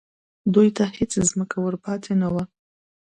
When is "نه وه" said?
2.21-2.43